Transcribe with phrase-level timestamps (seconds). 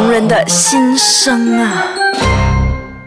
[0.00, 1.94] 红人的心声啊！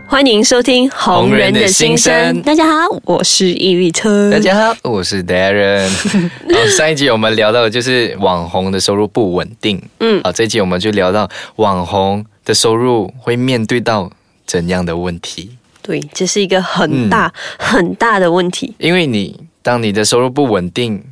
[0.05, 2.13] 欢迎收听《红人的心声》。
[2.43, 4.29] 大家好，我是伊丽车。
[4.29, 5.89] 大家好，我是 Darren。
[6.53, 9.81] 好，上一集我们聊到的就是网红的收入不稳定。
[10.01, 14.11] 嗯，好，这一集我们就聊到网红的收入会面对到
[14.45, 15.57] 怎样的问题？
[15.81, 18.75] 对，这是一个很大很大的问题。
[18.77, 21.03] 因为你当你的收入不稳定，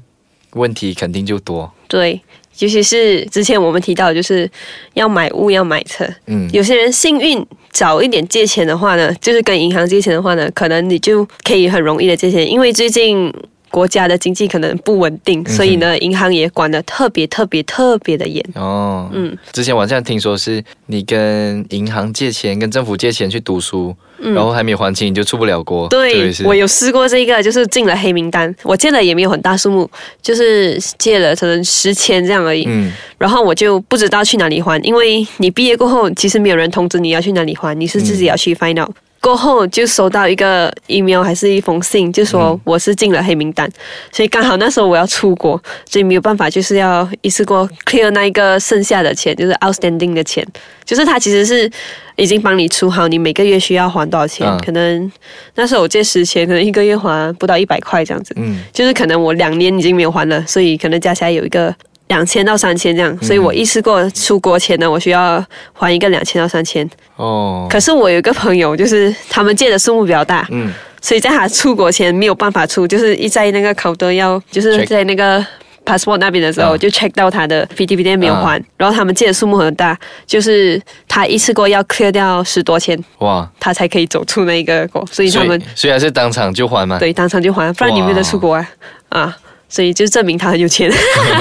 [0.52, 1.73] 问题肯定就多。
[1.88, 2.21] 对。
[2.62, 4.49] 尤其是之前我们提到，就是
[4.94, 6.05] 要买物要买车。
[6.27, 13.34] 嗯，有些人幸运早一点借钱的话呢，就是跟银行借钱的话呢，可能你就可以很容易的借钱，因为最近。
[13.72, 18.45] 国家的经济可能不稳定，所以呢，银行也管得特别特别特别的严。
[18.55, 25.88] 哦，嗯，之前网上听说是你跟银行借钱，跟政府借钱去读书，然后还没有还清，你就出不了国。
[25.89, 28.53] 对，我有试过这个，就是进了黑名单。
[28.63, 29.89] 我借的也没有很大数目，
[30.21, 32.66] 就是借了可能十千这样而已。
[32.67, 38.95] 嗯，然后我就不知道去哪里还，因为你毕业过后，其实没有人通知你要去哪里还，你是自己要去 find out。
[39.22, 43.69] 过后就收到一个 email 还是一封信，就说我是进了黑名单，
[44.11, 50.45] 所以刚好那时候我要出国，所以没有办法，就是要一次过 clear 那一个剩下的钱，就是 outstanding 的钱，
[50.83, 51.69] 就是他其实是
[52.16, 55.11] 已经帮你出好，你每个月需要还多少钱，可能
[55.53, 61.73] 那时候我借十千，可能一个月还不到一百块这样子，嗯，就是可能我两年已经没有还了，所以可能加起来有一个。
[62.12, 66.88] 两千到三千这样，所以我一次过出国前呢，我需要还一个两千到三千。
[67.16, 67.66] 哦。
[67.70, 75.44] 可是我有一个朋友，就是他们借的数目比较大，嗯，所以在他出国前没有办法出，就是一在那个考德要，就是在那个
[75.86, 87.00] passport 那边的时候，就 check 到他的 P T P D 没有还，然后他们借的数目很大，就是他一次过要 clear 掉十多千，哇，他才可以走出那个国，所以他们虽然是当场就还嘛？
[87.00, 88.68] 对，当场就还，不然你没得出国啊，
[89.08, 89.38] 啊。
[89.72, 90.91] 所以就证明他很有钱，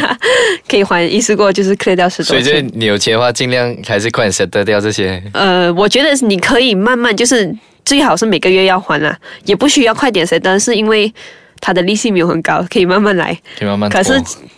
[0.69, 2.27] 可以还一次过就是 clear 掉十多。
[2.27, 5.21] 所以就是你有钱的话，尽量还是快点 set 掉这些。
[5.33, 7.53] 呃，我觉得你可以慢慢，就是
[7.85, 11.13] 最好是每个月要还啦，也不需要快点 set，但是因为
[11.61, 13.37] 他的利息没有很高，可以慢慢来。
[13.59, 13.91] 可以慢慢。
[13.91, 14.13] 可是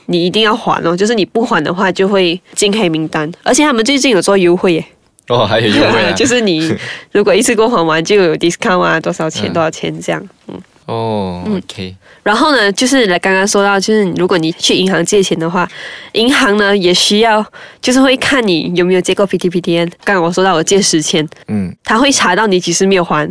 [0.04, 3.32] 你一定要还哦，就是你不还的话就会进黑名单。
[3.42, 4.84] 而且他们最近有做优惠耶。
[5.28, 6.00] 哦，还有优惠。
[6.14, 6.76] 就是你
[7.12, 10.28] 如果一次过还完就有 discount 啊，多少钱多少钱这样。
[10.48, 10.60] 嗯。
[10.84, 11.94] 哦，OK。
[12.22, 15.68] 然后呢，就是来刚刚说到，就是如果你去银行借钱的话，
[16.12, 17.44] 银行呢也需要，
[17.80, 19.90] 就是会看你有没有借过 PTPTN。
[20.04, 23.28] 刚刚我说到我借十千，嗯，他会查到你几时没有还，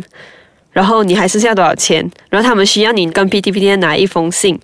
[0.72, 4.60] 然后你还剩下多少钱，然后他们需要你跟 PTPTN 拿一封信，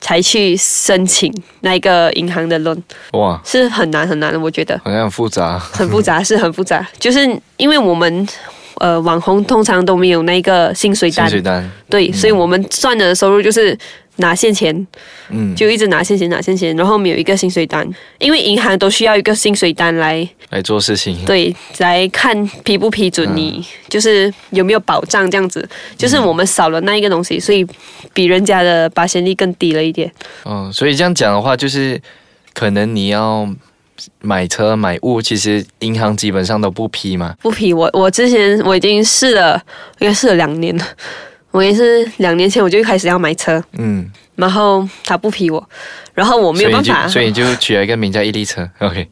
[0.00, 2.80] 才去申请那一个银行的 loan。
[3.14, 4.80] 哇，是很难很难的，我觉得。
[4.84, 5.58] 好像很复杂。
[5.58, 8.28] 很复杂，是很复杂，就是因为我们。
[8.82, 13.78] 呃，网红通常都没有那个薪水单，薪水单，对，所以我们赚的收入就是
[14.16, 14.74] 拿现钱，
[15.28, 17.88] 嗯，就一直拿现钱，拿现钱，然后没有一个薪水单，
[18.18, 25.64] 因为银行都需要一个薪水单来来做事情，对，来看批不批准你，就是有没有保障这样子，
[25.96, 27.64] 就是我们少了那一个东西，所以
[28.12, 30.10] 比人家的保险率更低了一点。
[30.44, 32.02] 嗯，所以这样讲的话，就是
[32.52, 33.48] 可能你要。
[34.20, 37.34] 买车买物，其实银行基本上都不批嘛。
[37.40, 39.60] 不批，我我之前我已经试了，
[39.98, 40.86] 应该试了两年了。
[41.50, 45.62] 我也是两年前我就开始要买车，嗯，然后他不批我，
[46.14, 49.06] 然后我没有办法，所以你就取了一个名叫伊利车，OK，OK，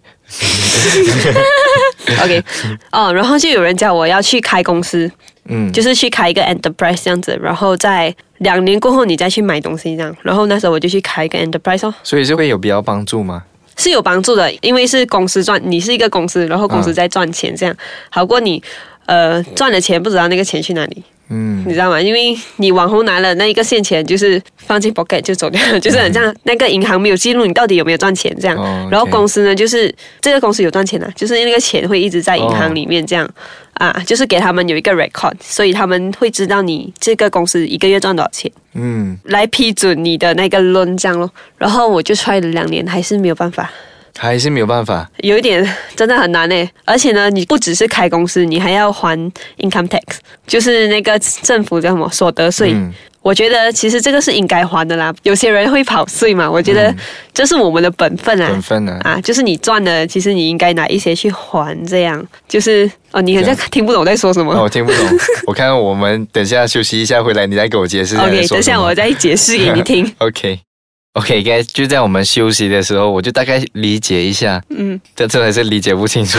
[2.93, 5.13] 哦，然后就有人叫我要去开公司，
[5.51, 11.95] 嗯，就是去开一个 enterprise 这样子，然后在两年过后你再去买东西这样，然后那时候我就去开一个 enterprise 哦。
[12.03, 13.45] 所以是会有比较帮助吗？
[13.81, 17.75] 是有帮助的，因为是公司赚，你是一个公司，然后公司在赚钱，这样。
[18.11, 18.63] 好过你，
[19.11, 22.01] 呃，赚了钱不知道那个钱去哪里，嗯，你知道吗？
[22.01, 28.57] 因为你网红拿了那一个现钱，就是放进 pocket 就走掉了，就是很像那个银行没有记录你到底有没有赚钱这样，
[28.89, 33.29] 然后公司呢，就是这个公司有赚钱啊，就是那个钱会一直在银行里面这样。
[33.75, 41.31] 啊，就是给他们有一个 record，所以他们会知道你这个公司一个月赚多少钱，嗯，来批准你的那个 loan 这样咯。
[41.57, 43.73] 然后我就 try 了两年，还是没有办法，
[44.19, 45.67] 还是没有办法，有一点
[45.97, 46.71] 真的很难呢。
[46.85, 49.17] 而且呢，你不只是开公司，你还要还
[49.59, 50.01] income tax，
[50.47, 52.75] 就是那个政府叫什么所得税。
[53.23, 55.15] 我觉得其实这个是应该还的啦。
[55.25, 56.95] 有些人会跑税嘛，我觉得
[57.35, 58.49] 这是我们的本分啊。
[58.49, 61.77] 本分啊，啊，就是你赚的，其实你应该拿一些去还。
[61.87, 64.59] 这样就是哦，你好像听不懂在说什么。
[64.59, 65.07] 我听不懂。
[65.47, 68.17] 我看我们等下休息一下回来，你再给我解释。
[68.21, 70.11] OK，等下我再解释给你听。
[71.15, 74.63] OK，OK，该就在我们休息的时候，我就大概理解一下。
[74.71, 76.39] 嗯，但真的是理解不清楚。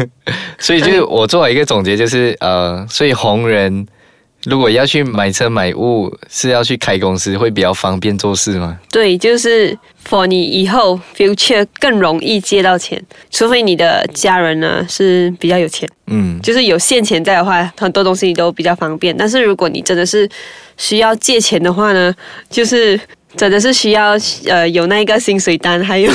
[0.58, 3.86] 所以就我做了一个总结，就是呃，所以红人。
[4.44, 8.78] 如果要去买车买物，是要去开公司会比较方便做事吗？
[8.92, 9.76] 对，就是
[10.08, 19.16] for 你以后 future 更容易借到钱，除非你的家人呢是比较有钱，嗯，就是有现钱在的话，很多东西都比较方便。
[19.16, 20.28] 但是如果你真的是
[20.76, 22.14] 需要借钱的话呢，
[22.48, 23.00] 就是
[23.36, 24.16] 真的是需要
[24.46, 26.10] 呃有那一个薪水单，还有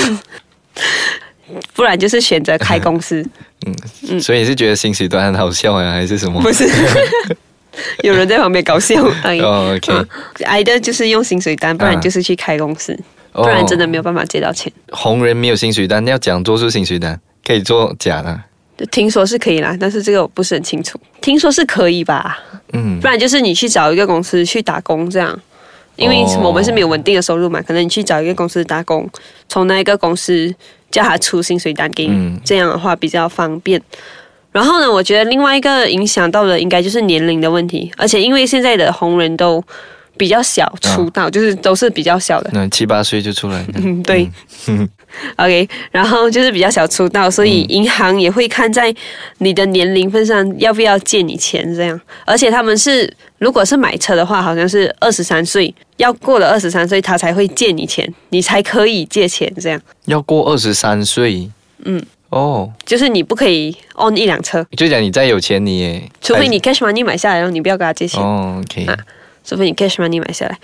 [1.74, 3.22] 不然就是选择开公司。
[3.66, 3.76] 嗯
[4.10, 6.42] 嗯，所以你是觉得薪水单很好笑呀，还是什么？
[6.42, 6.68] 不是。
[8.04, 9.40] 有人在旁边搞笑而已。
[9.40, 10.06] OK，
[10.44, 12.98] 挨的就是用薪水单，不然就是去开公司，
[13.32, 14.72] 不然真的没有办法借到钱。
[14.92, 18.42] 红人没有薪水单，要讲做出薪水单，可以做假的。
[18.92, 21.00] 听说是可以啦，但是这个我不是很清楚。
[21.22, 22.40] 听说是可以吧？
[22.74, 25.40] 嗯，不然就是你去找一个公司去打工这样，
[25.96, 29.08] 因为我们是没有稳定的收入嘛，可能你去找一个公司打工，
[29.48, 30.54] 从那一个公司
[30.90, 33.82] 叫他出薪水单给你，这样的话比较方便。
[34.52, 39.64] 然后呢，我觉得另外一个影响到的应该就是年龄的问题，而且因为现在的红人都
[40.22, 43.66] 比较小出道，就是都是比较小的，那七八岁就出来。
[43.74, 44.30] 嗯，对。
[45.38, 48.94] OK，然后就是比较小出道，所以银行也会看在
[49.40, 52.00] 你的年龄份上，要不要借你钱这样。
[52.24, 59.82] 而且他们是，如果是买车的话，好像是二十三岁，要过了二十三岁，他才会借你钱，你才可以借钱这样。
[60.06, 61.50] 要过二十三岁？
[61.84, 62.00] 嗯。
[62.30, 68.24] 哦，就是你不可以 own 一辆车，就讲你再有钱，你除非你 cash money 买下来，然后你不要跟他借钱。
[68.24, 68.98] 哦，OK 啊，
[69.44, 70.58] 除非你 cash money 买下来，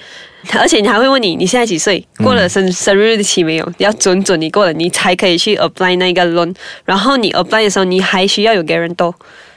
[0.59, 3.73] 而且你还会问你你现在几岁，过了生生日期没有？
[3.77, 6.53] 要准准你过了，你才可以去 apply 那个 loan。
[6.85, 9.13] 然后你 apply 的时候，你还需要有 guarantor，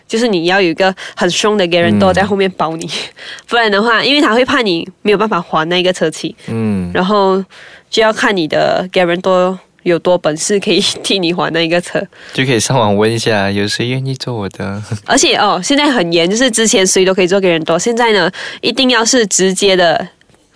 [0.08, 2.90] 就是你要有一个很凶的 guarantor 在后面保你，
[3.48, 7.44] 不然的话，因为他会怕你没有办法还那个车期，嗯，然后
[7.88, 9.58] 就要看你的 guarantor。
[9.82, 12.00] 有多本事可以替你还那一个车，
[12.32, 14.82] 就可以上网问一下，有谁愿意做我的？
[15.06, 18.30] 而且哦，现在很严，就是之前谁都可以做给人多，现在呢，
[18.60, 20.06] 一定要是直接的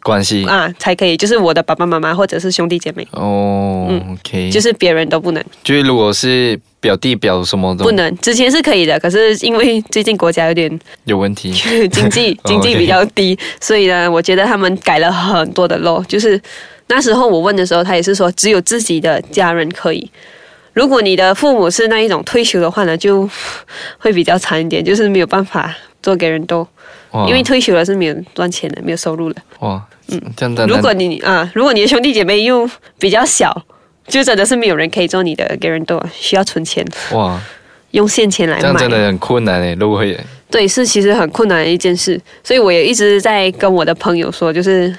[0.04, 3.88] 关系啊才可以，就是我的爸爸妈妈或者是兄弟姐妹哦。
[3.88, 5.42] 嗯，OK，就是别人都不能。
[5.64, 8.16] 就是如果是表弟表什么的，不能。
[8.18, 11.52] 之前是可以的，可是因为最近国家有点有问题，
[11.88, 16.40] 经济 经济比较低，所以呢，我觉得他们改了很多的 law，就是。
[16.86, 20.10] 那时候我问的时候，他也是说只有自己的家人可以。
[20.74, 23.26] 如果你的父母是那一种退休的话呢，就
[23.96, 26.68] 会比较惨一点，就是没有办法做给人多，
[27.28, 29.42] 因为退休了是没有赚钱的，没有收入的。
[29.60, 30.66] 哇，嗯，这样的。
[30.66, 32.68] 如果你啊，如果你的兄弟姐妹又
[32.98, 33.54] 比较小，
[34.06, 36.84] 就真的是没有人可以做你的给人多，需要存钱。
[37.12, 37.40] 哇，
[37.92, 39.76] 用现钱来买，这样真的很困难诶。
[39.78, 40.18] 如果会，
[40.50, 44.94] 对，是其实很困难的一件事，所以我也一直在跟我的朋友说，就是。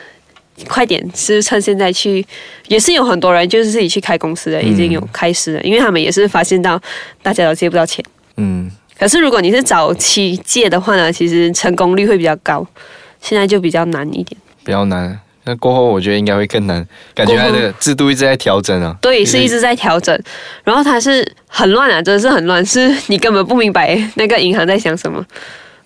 [0.69, 2.25] 快点，是趁现在去，
[2.69, 6.81] 也是有很多人就是自己去开公司的，已经有开始了，因为他们也是发现到
[7.21, 8.01] 大家都借不到钱。
[8.37, 12.65] 嗯，可是如果你是早期借的话呢，其实成功率会比较高，
[13.21, 14.39] 现在就比较难一点。
[14.63, 18.95] 比较难，那过后我觉得应该会更难，感觉它的制度一直在调整啊。
[19.01, 20.17] 对，是一直在调整，
[20.63, 25.23] 然后它是很乱啊，真的是很乱，是你根本不明白那个银行在想什么，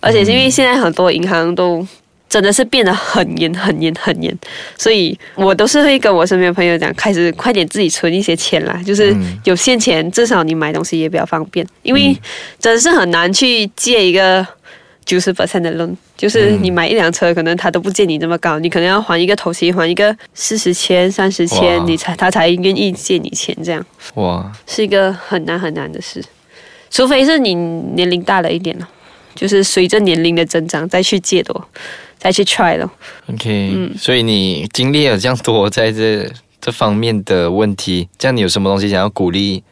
[0.00, 1.86] 而且是因为现在很多银行都。
[2.30, 4.32] 真的是变得很严、很严、很严，
[4.78, 9.12] 所以我都是会跟我身边朋友讲，开始快点自己存一些钱啦，就是
[9.42, 11.66] 有现钱，至少你买东西也比较方便。
[11.82, 12.16] 因为
[12.60, 14.46] 真的是很难去借一个
[15.04, 23.84] 九十 percent 的 loan，就是你买一辆车，可能他都不借你这么高，你可能要还一个头期，还一个四十千、三十千，你才他才愿意借你钱，这样。
[24.14, 26.22] 哇，是一个很难很难的事，
[26.92, 28.88] 除非是你年龄大了一点了，
[29.34, 31.52] 就是随着年龄的增长再去借的。
[32.20, 32.88] 再去 try 了
[33.32, 39.62] ，OK，嗯，所以你经历了这样多在这 这方面的问题，这样你有什么东西想要鼓励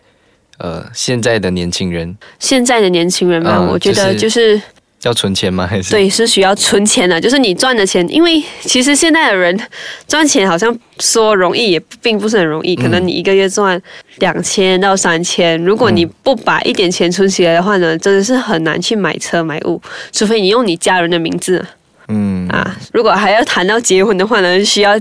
[0.57, 2.17] 呃现在的年轻人？
[2.39, 4.59] 现在的年轻人嘛，我觉得就是
[5.03, 5.67] 要存钱吗？
[5.67, 7.21] 还是对，是需要存钱的。
[7.21, 9.61] 就是你赚的钱，因为其实现在的人
[10.07, 12.75] 赚钱好像说容易，也并不是很容易。
[12.75, 13.81] 可能你一个月赚
[14.21, 19.79] 两千到三千，如果你不把一点钱存起来的话呢，真的是很难去买车买物，
[20.11, 21.63] 除非你用你家人的名字。
[22.09, 24.99] 嗯啊，如果还要谈到结婚的话呢，需要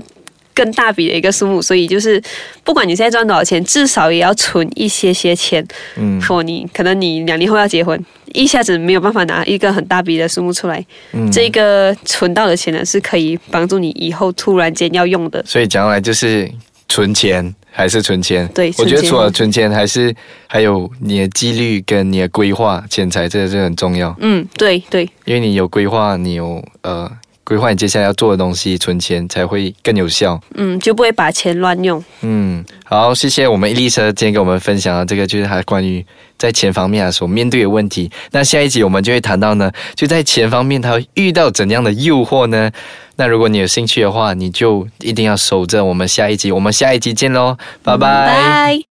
[0.54, 2.20] 更大笔的一个数目，所以就是
[2.64, 5.64] 不管你现在赚多少钱，至少也要存一些些钱。
[5.96, 15.42] 嗯，说你可能你两年后要结婚，一下子没有办法拿一个很大笔的数目出来，嗯，这个存到的钱呢是可以帮助你以后突然间要用的。
[15.46, 16.50] 所以将来就是
[16.88, 17.54] 存钱。
[17.70, 20.12] 还是存钱，对，我觉得除了存钱，还是
[20.48, 24.12] 还有你的纪律跟你的规划，钱财这个是很重要。
[24.18, 27.08] 嗯，对对，因为你有规划，你有呃
[27.48, 30.38] 规划你接下来要做的东西，存钱才会更有效。
[30.54, 32.04] 嗯，就不会把钱乱用。
[32.20, 36.04] 嗯，好，谢谢我们伊丽莎今天给我们分享的这个，就是他关于
[36.36, 38.10] 在钱方面啊所面对的问题。
[38.32, 42.70] 那下一集我们就会谈到呢，就在钱方面他遇到怎样的诱惑呢？
[43.16, 46.52] 那如果你有兴趣的话，你就一定要守着我们下一集。
[46.52, 48.78] 我们下一集见喽，拜拜。